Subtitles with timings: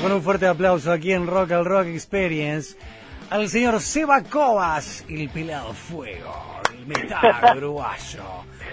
[0.00, 2.76] con un fuerte aplauso aquí en Rock al Rock Experience
[3.30, 8.22] al señor Seba Cobas, el pelado fuego, el metal uruguayo.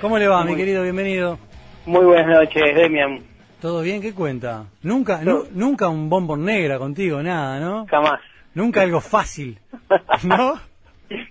[0.01, 0.83] ¿Cómo le va, mi querido?
[0.83, 1.39] Bienvenido.
[1.87, 3.21] Muy buenas noches, Demian.
[3.59, 4.01] ¿Todo bien?
[4.01, 4.65] ¿Qué cuenta?
[4.83, 7.87] Nunca, nu- nunca un bombón negra contigo, nada, ¿no?
[7.87, 8.19] Jamás.
[8.53, 9.59] Nunca algo fácil,
[10.23, 10.59] ¿no?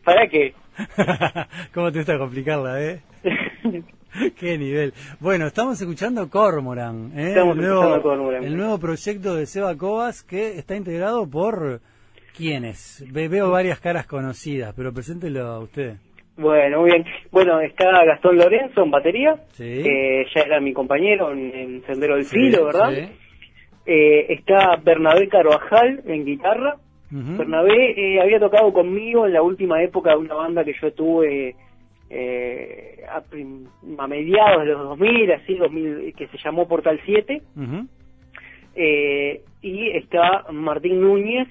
[0.04, 0.54] ¿Para qué?
[1.72, 3.00] ¿Cómo te gusta complicarla, eh?
[4.38, 4.92] Qué nivel.
[5.20, 7.28] Bueno, estamos escuchando Cormoran, ¿eh?
[7.28, 8.44] Estamos el, nuevo, escuchando Cormoran.
[8.44, 11.80] el nuevo proyecto de Seba Cobas que está integrado por
[12.36, 13.04] quiénes.
[13.12, 15.94] Ve- veo varias caras conocidas, pero preséntelo a usted.
[16.36, 17.04] Bueno, muy bien.
[17.30, 19.82] Bueno, está Gastón Lorenzo en batería, Sí.
[19.82, 22.90] que ya era mi compañero en, en Sendero del Sí, Filo, ¿verdad?
[22.94, 23.08] sí.
[23.86, 26.76] Eh, está Bernabé Carvajal en guitarra.
[27.08, 31.54] Bernabé eh, había tocado conmigo en la última época de una banda que yo tuve
[32.10, 33.66] eh, a, prim-
[33.98, 37.42] a mediados de los 2000, así, 2000, que se llamó Portal 7.
[37.56, 37.86] Ujú.
[38.74, 41.48] Eh, y está Martín Núñez,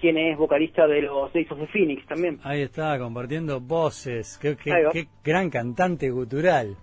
[0.00, 2.38] quien es vocalista de los Days of the Phoenix también.
[2.44, 4.38] Ahí está, compartiendo voces.
[4.40, 6.76] Qué, qué- gran cantante gutural.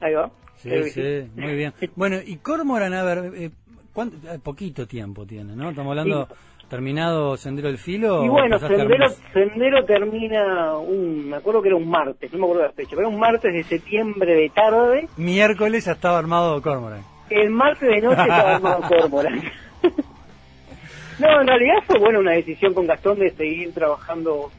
[0.00, 0.30] Ahí va.
[0.56, 1.72] Sí, sí, muy bien.
[1.96, 3.50] Bueno, y Cormoran, a ver, eh,
[3.92, 5.70] ¿cuánto- eh, poquito tiempo tiene, ¿no?
[5.70, 6.26] Estamos hablando,
[6.68, 8.24] terminado Sendero del Filo.
[8.24, 9.08] Y bueno, Sendero.
[9.32, 13.02] Sendero termina un, me acuerdo que era un martes, no me acuerdo la fecha, pero
[13.02, 15.08] era un martes de septiembre de tarde.
[15.16, 17.02] Miércoles ya estaba armado Cormoran.
[17.30, 19.42] El martes de noche estaba armado Cormoran.
[21.18, 24.50] no, en realidad fue bueno una decisión con Gastón de seguir trabajando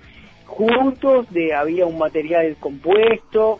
[0.46, 3.60] juntos, de había un material compuesto,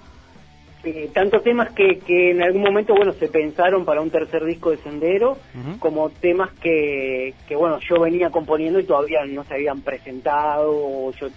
[0.84, 4.72] eh, tanto temas que, que en algún momento bueno se pensaron para un tercer disco
[4.72, 5.38] de Sendero,
[5.80, 11.12] como temas que, que bueno yo venía componiendo y todavía no se habían presentado, o
[11.20, 11.28] yo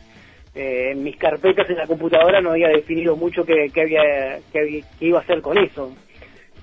[0.55, 4.85] eh, en mis carpetas en la computadora no había definido mucho qué, qué había, qué
[5.01, 5.93] iba a hacer con eso.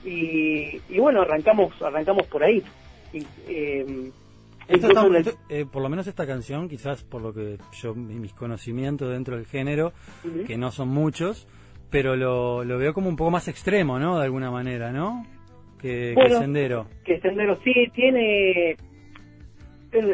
[0.05, 2.63] Y, y bueno arrancamos arrancamos por ahí.
[3.11, 4.11] Y, eh,
[4.67, 8.33] Esto está- esto, eh, por lo menos esta canción, quizás por lo que yo, mis
[8.33, 9.91] conocimientos dentro del género,
[10.45, 11.47] que no son muchos,
[11.89, 14.17] pero lo, lo veo como un poco más extremo, ¿no?
[14.19, 15.25] De alguna manera, ¿no?
[15.81, 16.85] Que, que Bueno, Sendero.
[17.05, 18.77] que Sendero sí tiene en,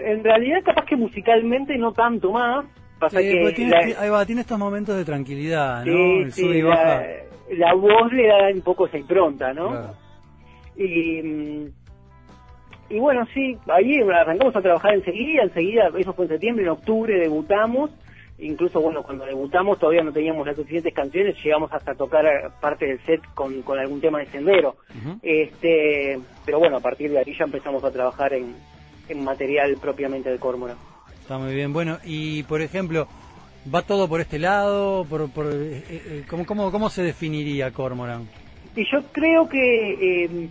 [0.08, 2.66] en realidad capaz que musicalmente no tanto más
[3.00, 5.92] pasa Sí, que porque tiene, la- ahí va, tiene estos momentos de tranquilidad, ¿no?
[5.92, 7.04] sí, El sí, sube y baja.
[7.58, 9.94] la voz le da un poco esa impronta no Claro.
[10.78, 11.68] y
[12.90, 17.20] y bueno sí ahí arrancamos a trabajar enseguida enseguida eso fue en septiembre en octubre
[17.20, 17.92] debutamos
[18.38, 22.86] incluso bueno cuando debutamos todavía no teníamos las suficientes canciones llegamos hasta tocar eh, parte
[22.86, 24.76] del set con, con algún tema de sendero
[25.22, 28.56] este pero bueno a partir de ahí ya empezamos a trabajar en,
[29.08, 30.76] en material propiamente de Córmora
[31.26, 31.74] Está muy bien.
[31.74, 33.08] Bueno, y por ejemplo,
[33.74, 35.06] ¿va todo por este lado?
[35.06, 38.28] Por, por, eh, eh, ¿cómo, cómo, ¿Cómo se definiría Cormoran?
[38.76, 40.50] y yo creo que eh,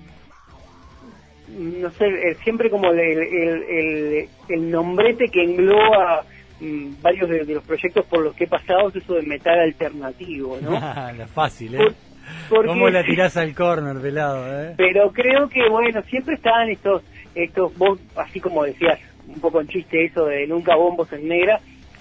[1.56, 6.25] no sé siempre como el, el, el, el nombrete que engloba
[6.60, 9.58] mm, varios de, de los proyectos por los que he pasado es eso de metal
[9.60, 10.70] alternativo no
[11.16, 11.78] la fácil, ¿eh?
[11.78, 11.94] Por-
[12.48, 14.74] porque- ¿Cómo la tirás al corner, pelado, eh?
[14.76, 17.02] pero creo que bueno siempre están estos
[17.34, 21.60] estos vos así como decías un poco en chiste eso de nunca bombos en negra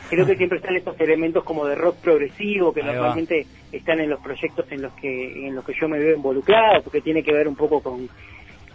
[0.10, 2.94] creo que siempre están estos elementos como de rock progresivo que Ahí va.
[2.94, 6.84] normalmente están en los proyectos en los que en los que yo me veo involucrado
[6.84, 8.08] porque tiene que ver un poco con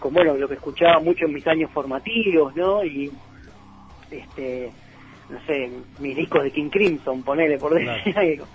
[0.01, 3.11] con bueno lo que escuchaba mucho en mis años formativos no y
[4.11, 4.71] este
[5.31, 7.99] no sé mis discos de King Crimson ponele por Claro.
[7.99, 8.47] decir algo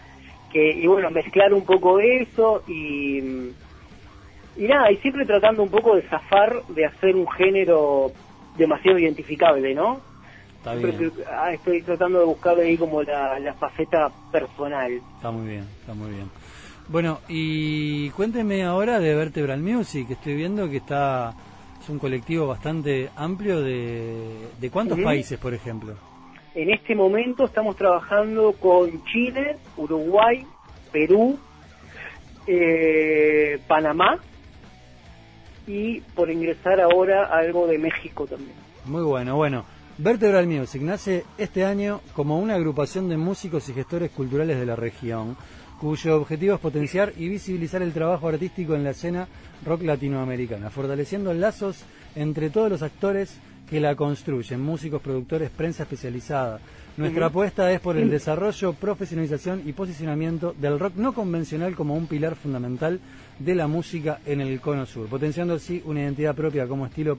[0.52, 3.20] que y bueno mezclar un poco eso y
[4.56, 8.12] y nada y siempre tratando un poco de zafar de hacer un género
[8.58, 10.00] demasiado identificable no
[10.58, 15.30] Está bien, que- ah, estoy tratando de buscar ahí como la, la faceta personal está
[15.32, 16.30] muy bien, está muy bien.
[16.88, 20.06] Bueno, y cuénteme ahora de Vertebral Music.
[20.10, 21.34] Estoy viendo que está
[21.82, 25.96] es un colectivo bastante amplio de, de cuántos países, por ejemplo.
[26.56, 30.46] En este momento estamos trabajando con Chile, Uruguay,
[30.92, 31.40] Perú,
[32.46, 34.20] eh, Panamá
[35.66, 38.54] y por ingresar ahora algo de México también.
[38.86, 39.66] Muy bueno, bueno.
[39.98, 44.76] Vertebral Music nace este año como una agrupación de músicos y gestores culturales de la
[44.76, 45.38] región,
[45.80, 49.28] cuyo objetivo es potenciar y visibilizar el trabajo artístico en la escena
[49.64, 56.60] rock latinoamericana, fortaleciendo lazos entre todos los actores que la construyen, músicos, productores, prensa especializada.
[56.96, 62.06] Nuestra apuesta es por el desarrollo, profesionalización y posicionamiento del rock no convencional como un
[62.06, 63.00] pilar fundamental
[63.40, 67.18] de la música en el cono sur, potenciando así una identidad propia como estilo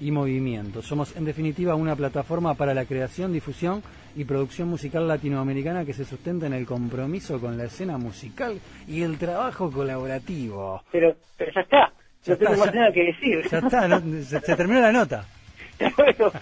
[0.00, 0.82] y movimiento.
[0.82, 3.82] Somos en definitiva una plataforma para la creación, difusión
[4.16, 9.02] y producción musical latinoamericana que se sustenta en el compromiso con la escena musical y
[9.02, 10.82] el trabajo colaborativo.
[10.92, 11.92] Pero, pero ya está,
[12.24, 13.48] Ya no tengo está, más ya- nada que decir.
[13.50, 14.00] Ya está, ¿no?
[14.22, 15.24] se, se terminó la nota.
[15.96, 16.32] Bueno,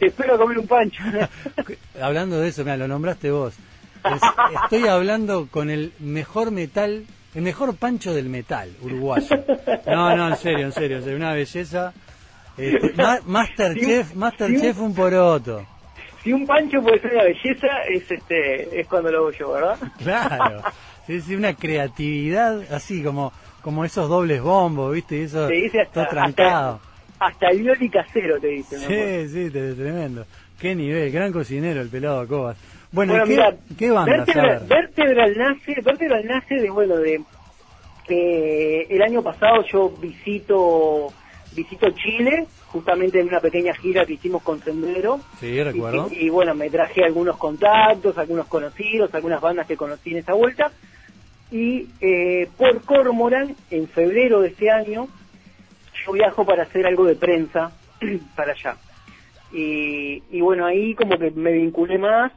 [0.00, 1.02] espero comer un pancho.
[2.00, 3.54] Hablando de eso, mira, lo nombraste vos.
[4.04, 4.22] Es-
[4.62, 7.04] estoy hablando con el mejor metal,
[7.34, 9.44] el mejor pancho del metal uruguayo.
[9.86, 11.92] No, no, en serio, en serio, serio, una belleza.
[12.56, 15.66] Este, Ma- Masterchef, Masterchef un poroto.
[16.22, 19.76] Si un pancho puede ser una belleza, es este es cuando lo hago yo, ¿verdad?
[19.98, 20.62] Claro.
[21.06, 23.32] Sí, sí, una creatividad así como
[23.62, 25.18] como esos dobles bombos, ¿viste?
[25.18, 25.48] Y eso
[25.92, 26.80] todo trancado.
[27.18, 28.78] Hasta, el violi casero, te dice.
[28.78, 28.96] mi amor.
[28.96, 30.24] Sí, sí, te- tremendo.
[30.60, 32.56] Qué nivel, gran cocinero el pelado Cobas.
[32.92, 34.14] Bueno, Bueno, ¿y ¿qué, mira, qué bandas?
[34.14, 34.68] A Vertebral, ver.
[34.68, 37.20] Vertebral nace, Vertebral nace de, bueno, de
[38.06, 41.12] que el año pasado yo visito
[41.54, 45.20] visito Chile, justamente en una pequeña gira que hicimos con Sendero.
[45.40, 46.08] Sí, recuerdo.
[46.10, 50.34] Y, y, bueno, me traje algunos contactos, algunos conocidos, algunas bandas que conocí en esa
[50.34, 50.70] vuelta.
[51.50, 55.08] Y eh, por Cormoran, en febrero de este año,
[56.06, 57.72] yo viajo para hacer algo de prensa
[58.36, 58.76] para allá.
[59.52, 62.32] Y, y bueno, ahí como que me vinculé más.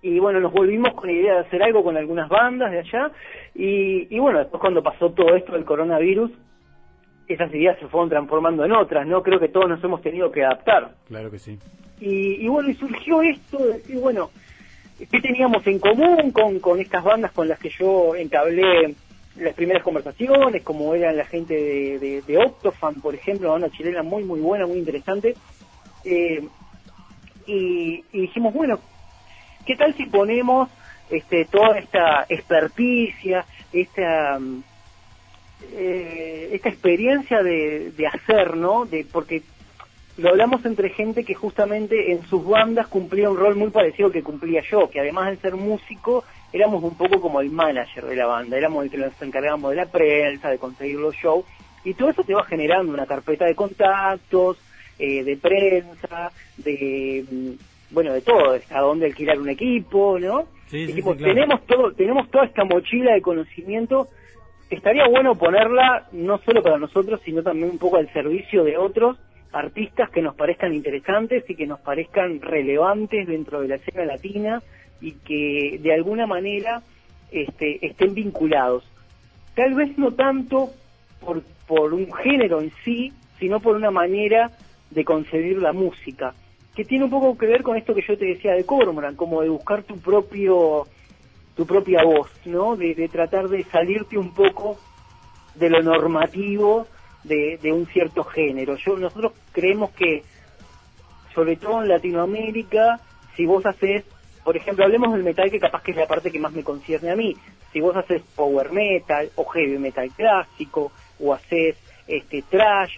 [0.00, 3.10] Y bueno, nos volvimos con la idea de hacer algo con algunas bandas de allá.
[3.54, 6.30] Y, y bueno, después cuando pasó todo esto del coronavirus,
[7.26, 9.22] esas ideas se fueron transformando en otras, ¿no?
[9.22, 10.92] Creo que todos nos hemos tenido que adaptar.
[11.08, 11.58] Claro que sí.
[12.00, 14.30] Y, y bueno, y surgió esto de decir, bueno,
[14.98, 18.94] ¿qué teníamos en común con, con estas bandas con las que yo entablé
[19.38, 24.24] las primeras conversaciones, como eran la gente de, de, Octofan, por ejemplo, una chilena muy,
[24.24, 25.34] muy buena, muy interesante?
[26.04, 26.46] Eh,
[27.46, 28.78] y, dijimos, bueno,
[29.66, 30.68] ¿qué tal si ponemos
[31.10, 34.38] este, toda esta experticia, esta...
[35.72, 38.84] eh, esta experiencia de, de hacer, ¿no?
[38.84, 39.42] De, porque
[40.18, 44.12] lo hablamos entre gente que justamente en sus bandas cumplía un rol muy parecido al
[44.12, 48.16] que cumplía yo, que además de ser músico, éramos un poco como el manager de
[48.16, 51.44] la banda, éramos el que nos encargábamos de la prensa, de conseguir los shows,
[51.84, 54.58] y todo eso te va generando una carpeta de contactos,
[54.98, 60.46] eh, de prensa, de, mm, bueno, de todo, de a dónde alquilar un equipo, ¿no?
[60.66, 61.34] Sí, sí, Dijimos, sí, claro.
[61.34, 64.08] tenemos todo, tenemos toda esta mochila de conocimiento
[64.70, 69.16] estaría bueno ponerla no solo para nosotros, sino también un poco al servicio de otros
[69.52, 74.62] artistas que nos parezcan interesantes y que nos parezcan relevantes dentro de la escena latina
[75.00, 76.82] y que de alguna manera
[77.30, 78.84] este, estén vinculados.
[79.54, 80.70] Tal vez no tanto
[81.20, 84.50] por, por un género en sí, sino por una manera
[84.90, 86.34] de concebir la música,
[86.74, 89.42] que tiene un poco que ver con esto que yo te decía de Cormoran, como
[89.42, 90.86] de buscar tu propio
[91.58, 92.76] tu propia voz, ¿no?
[92.76, 94.78] De, tratar de salirte un poco
[95.56, 96.86] de lo normativo
[97.24, 98.76] de, de un cierto género.
[98.76, 100.22] Yo nosotros creemos que,
[101.34, 103.00] sobre todo en Latinoamérica,
[103.34, 104.04] si vos haces,
[104.48, 107.10] por ejemplo, hablemos del metal que capaz que es la parte que más me concierne
[107.10, 107.36] a mí.
[107.70, 110.90] Si vos haces power metal o heavy metal clásico
[111.20, 111.76] o haces
[112.06, 112.94] este trash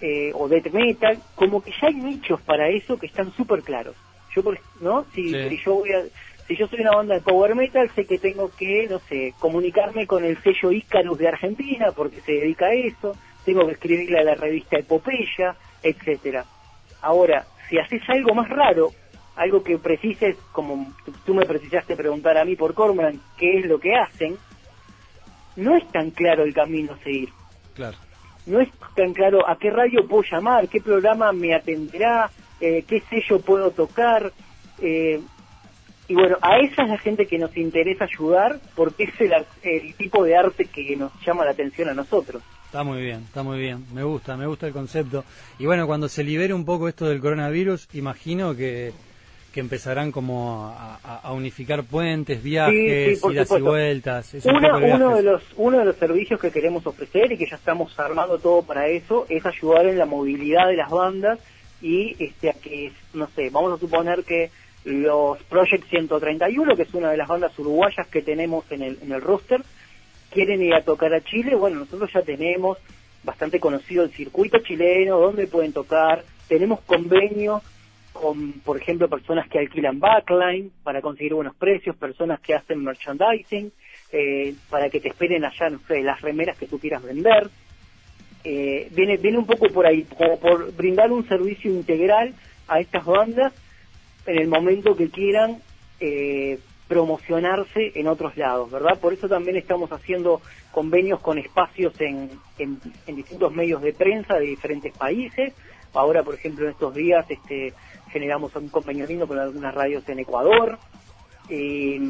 [0.00, 3.96] eh, o death metal, como que ya hay nichos para eso que están súper claros.
[4.32, 5.04] Yo, por, ¿no?
[5.12, 5.48] Si, Sí.
[5.48, 6.04] si yo voy a
[6.46, 10.06] si yo soy una banda de power metal, sé que tengo que, no sé, comunicarme
[10.06, 14.24] con el sello Icarus de Argentina, porque se dedica a eso, tengo que escribirle a
[14.24, 16.44] la revista Epopeya, etcétera.
[17.00, 18.92] Ahora, si haces algo más raro,
[19.36, 20.92] algo que precises, como
[21.24, 24.36] tú- me precisaste preguntar a mí por Cormoran, qué es lo que hacen,
[25.56, 27.28] no es tan claro el camino a seguir
[27.74, 27.96] Claro.
[28.46, 33.00] no es tan claro a qué radio puedo llamar, qué programa me atenderá, eh, qué
[33.08, 34.32] sello puedo tocar.
[34.80, 35.20] eh,
[36.08, 39.94] y bueno, a esa es la gente que nos interesa ayudar porque es el, el
[39.94, 42.42] tipo de arte que nos llama la atención a nosotros.
[42.66, 43.86] Está muy bien, está muy bien.
[43.94, 45.24] Me gusta, me gusta el concepto.
[45.58, 48.92] Y bueno, cuando se libere un poco esto del coronavirus, imagino que,
[49.52, 54.34] que empezarán como a, a- a unificar puentes, viajes, sí, idas y vueltas.
[54.34, 57.30] Es un Una- poco el uno, de los, uno de los servicios que queremos ofrecer
[57.32, 60.90] y que ya estamos armando todo para eso es ayudar en la movilidad de las
[60.90, 61.38] bandas
[61.82, 64.50] y este a que, no sé, vamos a suponer que
[64.84, 69.12] los Project 131, que es una de las bandas uruguayas que tenemos en el, en
[69.12, 69.62] el roster,
[70.30, 72.78] quieren ir a tocar a Chile, bueno, nosotros ya tenemos
[73.22, 77.62] bastante conocido el circuito chileno, donde pueden tocar, tenemos convenios
[78.12, 83.72] con, por ejemplo, personas que alquilan backline para conseguir buenos precios, personas que hacen merchandising,
[84.12, 87.48] eh, para que te esperen allá, no sé, las remeras que tú quieras vender.
[88.44, 92.34] Eh, viene, viene un poco por ahí, como por brindar un servicio integral
[92.68, 93.52] a estas bandas
[94.26, 95.58] en el momento que quieran
[96.00, 98.98] eh, promocionarse en otros lados, ¿verdad?
[98.98, 100.42] Por eso también estamos haciendo
[100.72, 105.54] convenios con espacios en, en, en distintos medios de prensa de diferentes países.
[105.94, 107.72] Ahora, por ejemplo, en estos días este,
[108.12, 108.70] generamos un
[109.08, 110.78] lindo con algunas radios en Ecuador.
[111.48, 112.00] Eh,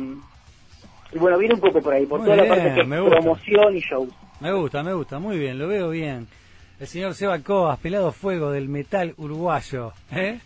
[1.13, 3.77] y bueno, viene un poco por ahí, por Muy toda la parte que es promoción
[3.77, 4.09] y shows.
[4.41, 6.27] Me gusta, me gusta, muy bien, lo veo bien.
[6.81, 9.93] El señor Seba Cobas, pelado fuego del metal uruguayo.
[10.13, 10.41] ¿eh?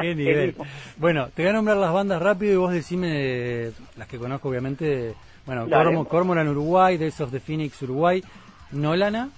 [0.00, 0.54] Qué nivel.
[0.96, 5.14] Bueno, te voy a nombrar las bandas rápido y vos decime las que conozco, obviamente.
[5.46, 8.22] Bueno, Cormo, Cormoran Uruguay, Days of the Phoenix Uruguay.
[8.72, 9.30] Nolana.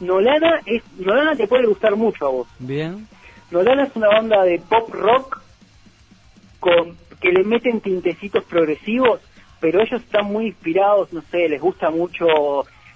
[0.00, 2.48] Nolana, es, Nolana te puede gustar mucho a vos.
[2.58, 3.06] Bien.
[3.54, 5.40] Nolana es una banda de pop rock
[6.58, 9.20] con que le meten tintecitos progresivos,
[9.60, 12.26] pero ellos están muy inspirados, no sé, les gusta mucho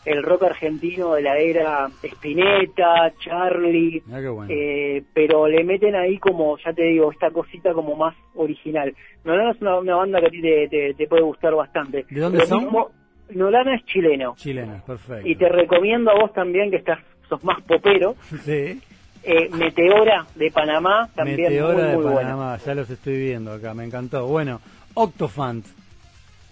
[0.04, 4.46] el rock argentino de la era Spinetta, Charlie, Ah, bueno.
[4.48, 8.92] eh, pero le meten ahí como, ya te digo, esta cosita como más original.
[9.24, 12.04] Nolana es una, una banda que a ti te, te- te puede gustar bastante.
[12.10, 12.64] ¿De dónde Lo son?
[12.64, 12.90] mismo,
[13.30, 14.34] Nolana es chileno.
[14.36, 15.28] Chilenas, perfecto.
[15.28, 16.98] Y te recomiendo a vos también, que estás
[17.28, 18.80] sos más popero, Sí.
[19.22, 22.30] Eh, Meteora de Panamá, también Meteora muy, muy de buena.
[22.30, 24.26] Panamá, ya los estoy viendo acá, me encantó.
[24.26, 24.60] Bueno,
[24.94, 25.66] Octofant.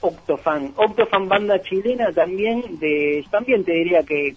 [0.00, 0.72] Octofan.
[0.76, 4.36] Octofan, banda chilena también, de también te diría que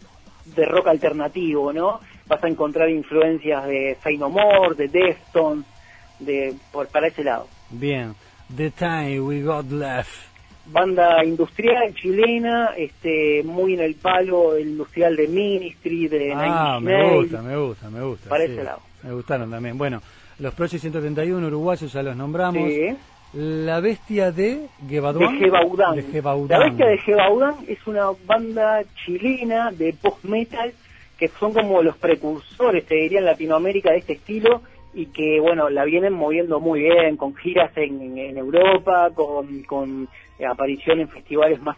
[0.56, 2.00] de rock alternativo, ¿no?
[2.28, 5.66] Vas a encontrar influencias de Fey No More, de Deftones,
[6.20, 7.48] de, por, para ese lado.
[7.70, 8.16] Bien.
[8.56, 10.10] The Time We Got Left.
[10.72, 16.98] Banda industrial chilena, este muy en el palo industrial de Ministry, de Ah, Nine me
[17.04, 17.16] Nails.
[17.32, 18.30] gusta, me gusta, me gusta.
[18.30, 18.52] Para sí.
[18.54, 18.80] ese lado.
[19.04, 19.78] Me gustaron también.
[19.78, 20.02] Bueno,
[20.40, 22.70] los Project 131 uruguayos ya los nombramos.
[22.70, 22.96] Sí.
[23.34, 24.68] La bestia de.
[24.88, 25.40] Gebaudán.
[25.96, 26.60] De Gebaudán.
[26.60, 30.74] La bestia de Gebaudán es una banda chilena de post-metal
[31.18, 34.62] que son como los precursores, te diría, en Latinoamérica de este estilo
[34.94, 40.08] y que, bueno, la vienen moviendo muy bien, con giras en, en Europa, con, con
[40.40, 41.78] eh, aparición en festivales más,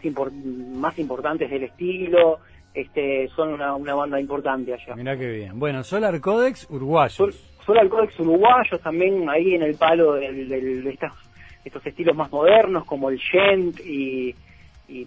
[0.74, 2.38] más importantes del estilo.
[2.74, 4.96] Este, son una, una banda importante allá.
[4.96, 5.58] Mirá qué bien.
[5.58, 7.12] Bueno, Solar Codex uruguayos.
[7.14, 7.34] Sol,
[7.66, 11.12] Solar Codex uruguayos también ahí en el palo del- del- de estas,
[11.66, 14.34] estos estilos más modernos como el gent y,
[14.88, 15.06] y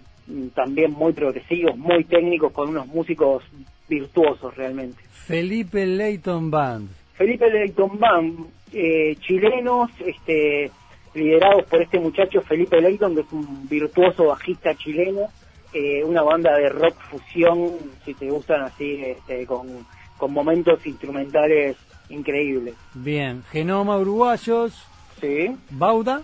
[0.53, 3.43] también muy progresivos, muy técnicos con unos músicos
[3.89, 5.01] virtuosos realmente.
[5.09, 6.89] Felipe Leighton Band.
[7.17, 8.39] Felipe Leighton Band,
[8.73, 10.71] eh, chilenos, este,
[11.13, 15.29] liderados por este muchacho Felipe Leighton, que es un virtuoso bajista chileno,
[15.73, 17.73] eh, una banda de rock fusión,
[18.03, 19.85] si te gustan así, este, con,
[20.17, 21.77] con momentos instrumentales
[22.09, 22.75] increíbles.
[22.93, 23.43] Bien.
[23.51, 24.85] Genoma uruguayos.
[25.19, 25.55] Sí.
[25.71, 26.21] Bauda.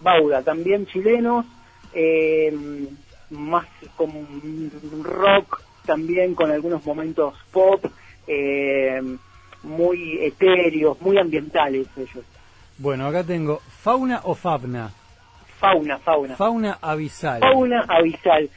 [0.00, 1.46] Bauda, también chilenos,
[1.94, 2.52] eh,
[3.30, 3.66] más
[3.96, 4.10] con
[5.02, 7.84] rock, también con algunos momentos pop,
[8.26, 9.00] eh,
[9.62, 12.24] muy etéreos, muy ambientales ellos.
[12.78, 14.90] Bueno, acá tengo Fauna o Fabna.
[15.58, 16.36] Fauna, fauna.
[16.36, 17.40] Fauna Abisal.
[17.40, 18.50] Fauna Abisal.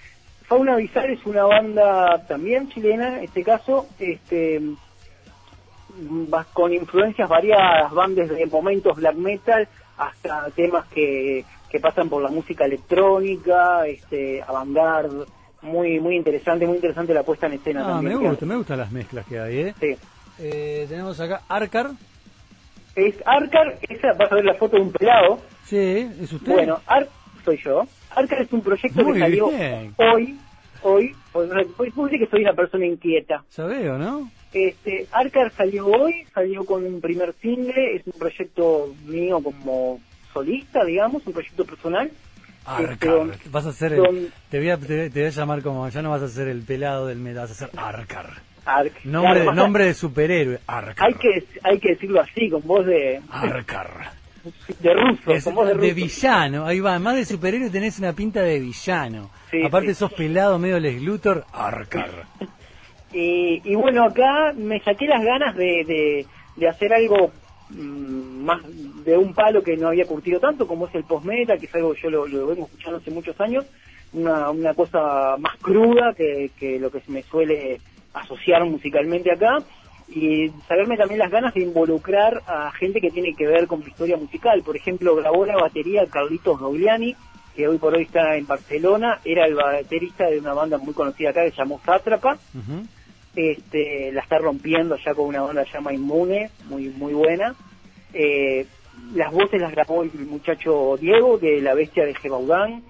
[0.47, 4.61] Fauna Abisal es una banda también chilena, en este caso, este
[6.53, 12.29] con influencias variadas, van desde momentos black metal hasta temas que, que pasan por la
[12.29, 15.25] música electrónica, este, avant-garde,
[15.61, 18.21] muy muy interesante, muy interesante la puesta en escena Ah, también.
[18.21, 19.75] me gusta, me gustan las mezclas que hay, ¿eh?
[19.79, 19.95] Sí.
[20.39, 21.91] Eh, tenemos acá Arcar.
[22.95, 25.39] Es Arcar, esa vas a ver la foto de un pelado.
[25.65, 26.51] Sí, ¿es usted?
[26.51, 27.07] Bueno, Ar
[27.43, 27.83] soy yo.
[28.15, 29.93] Arcar es un proyecto Muy que salió bien.
[29.97, 30.39] hoy,
[30.83, 33.43] hoy, pues, pues, que soy una persona inquieta.
[33.55, 34.29] Ya veo, ¿no?
[34.53, 39.99] Este, Arcar salió hoy, salió con un primer single, es un proyecto mío como
[40.33, 42.09] solista, digamos, un proyecto personal.
[42.65, 43.27] Arcar.
[43.33, 46.01] Este, vas a ser don- te, voy a, te, te voy a llamar como, ya
[46.01, 48.29] no vas a ser el pelado del metal, vas a ser Arcar.
[48.65, 49.03] Arc.
[49.05, 51.07] Nombre, de, nombre de superhéroe, Arcar.
[51.07, 54.11] Hay que, hay que decirlo así, con voz de, Arcar.
[54.79, 55.95] de ruso, Es con voz de de ruso.
[55.95, 59.29] villano, ahí va, más de superhéroe tenés una pinta de villano.
[59.51, 59.95] Sí, Aparte sí.
[59.95, 62.09] sos pelado medio Les Luthor, Arcar.
[63.13, 66.25] Y, y bueno, acá me saqué las ganas de, de,
[66.57, 67.31] de hacer algo
[67.69, 68.61] mm, más
[69.05, 71.93] de un palo que no había curtido tanto, como es el post-metal, que es algo
[71.93, 73.65] que yo lo, lo vengo escuchando hace muchos años,
[74.11, 77.79] una, una cosa más cruda que, que lo que se me suele
[78.15, 79.59] asociar musicalmente acá,
[80.07, 83.87] y saberme también las ganas de involucrar a gente que tiene que ver con mi
[83.87, 84.61] historia musical.
[84.63, 87.15] Por ejemplo, grabó la batería Carlitos Dogliani,
[87.55, 91.29] que hoy por hoy está en Barcelona, era el baterista de una banda muy conocida
[91.29, 92.37] acá que se llamó Sátrapa,
[93.35, 97.55] este, la está rompiendo ya con una banda que se llama Inmune, muy muy buena.
[98.13, 98.65] Eh,
[99.13, 102.83] las voces las grabó el muchacho Diego de La Bestia de Gebaudán.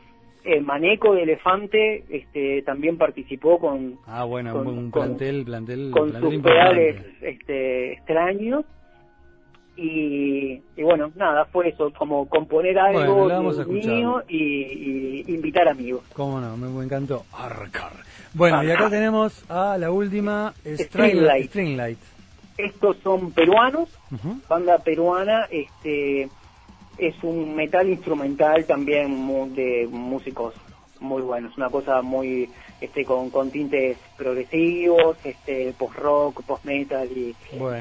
[0.47, 5.89] Eh, Maneco de Elefante este, también participó con, Ah, bueno, Con- un con- plantel, plantel,
[5.91, 8.63] con plantel sus pedales este, extraños.
[9.77, 16.03] Y, y bueno, nada, fue eso, como componer algo Bueno, mío y, y invitar amigos.
[16.13, 16.55] ¿Cómo no?
[16.55, 17.25] Me, encantó.
[17.33, 17.91] Arcar.
[18.33, 21.47] Bueno, y acá tenemos a la última, Stringlight.
[21.49, 21.97] Stringlight.
[22.57, 23.89] Estos son peruanos,
[24.47, 26.29] banda peruana, este
[26.97, 30.53] es un metal instrumental también mu- de músicos
[30.99, 32.49] muy bueno, es una cosa muy
[32.81, 37.35] este con, con tintes progresivos, este post rock, post metal y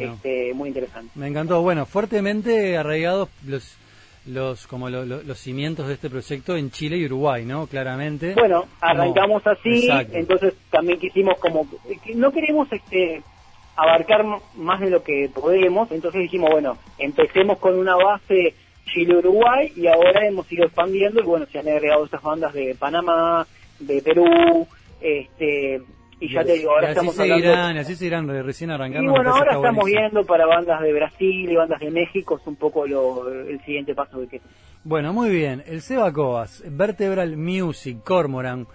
[0.05, 1.11] este muy interesante.
[1.14, 3.77] Me encantó, bueno, fuertemente arraigados los
[4.27, 7.66] los como los cimientos de este proyecto en Chile y Uruguay, ¿no?
[7.66, 8.33] Claramente.
[8.35, 9.87] Bueno, arrancamos así,
[10.18, 11.66] entonces también quisimos como
[12.14, 13.22] no queremos este
[13.77, 14.24] abarcar
[14.57, 20.27] más de lo que podemos, entonces dijimos, bueno, empecemos con una base Chile-Uruguay y ahora
[20.27, 23.47] hemos ido expandiendo y bueno, se han agregado estas bandas de Panamá,
[23.81, 24.66] de Perú,
[25.01, 25.83] este
[26.20, 29.11] y ya te digo, ahora estamos seguirán, así seguirán recién arrancando.
[29.11, 32.57] Y bueno, ahora estamos viendo para bandas de Brasil y bandas de México, es un
[32.57, 34.40] poco lo, el siguiente paso de que...
[34.85, 38.66] Bueno, muy bien, el Seba Cobas, Vertebral Music, Cormoran,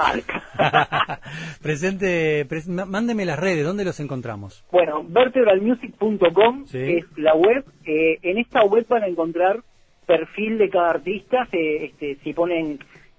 [1.62, 4.64] Presente, mándeme las redes, ¿dónde los encontramos?
[4.70, 7.64] Bueno, vertebralmusic.com es la web.
[7.84, 9.60] Eh, en esta web van a encontrar
[10.06, 11.46] perfil de cada artista.
[11.52, 12.78] este, si ponen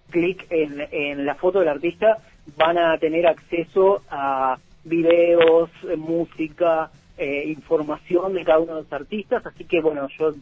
[0.09, 2.17] clic en, la foto del artista,
[2.57, 8.93] van a tener acceso a videos, eh, música, eh, información de cada uno de los
[8.93, 9.45] artistas.
[9.45, 10.33] Así que, bueno, yo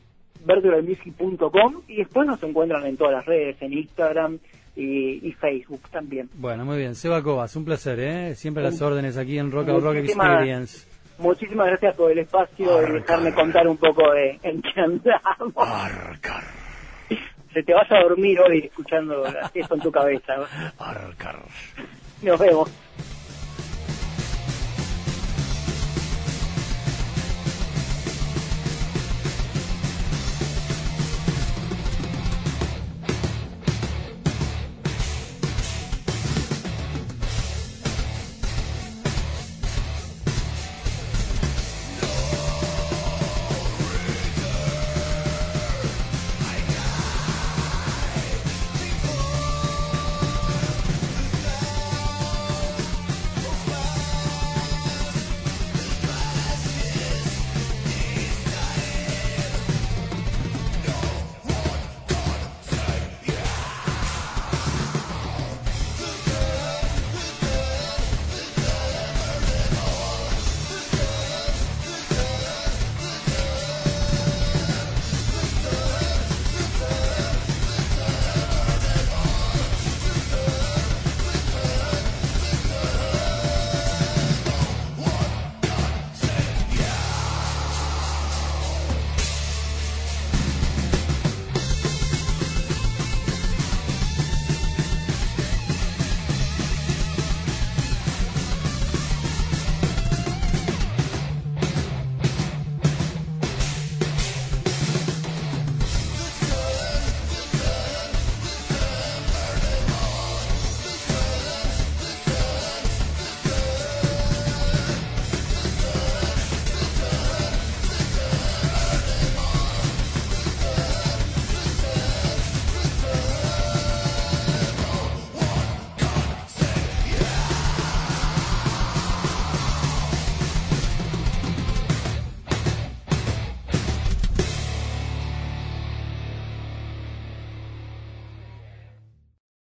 [0.45, 4.39] vertebralmusic.com y después nos encuentran en todas las redes, en Instagram,
[4.79, 6.29] y, Facebook también.
[6.33, 6.95] Bueno, muy bien.
[6.95, 8.35] Seba Cobas, un placer, ¿eh?
[8.35, 10.87] Siempre las órdenes aquí en Rock Rock Experience.
[11.17, 15.53] Muchísimas gracias por el espacio y dejarme contar un poco de en qué andamos.
[17.53, 20.35] Se te vas a dormir hoy escuchando eso en tu cabeza.
[22.21, 22.69] Nos vemos.